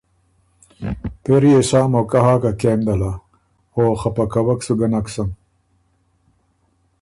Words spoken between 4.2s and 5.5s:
کوک سُو ګۀ نک سُن“